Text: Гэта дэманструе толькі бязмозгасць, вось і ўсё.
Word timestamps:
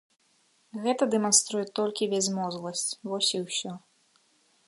Гэта 0.85 1.03
дэманструе 1.15 1.61
толькі 1.81 2.09
бязмозгасць, 2.15 2.89
вось 3.11 3.33
і 3.37 3.45
ўсё. 3.47 3.71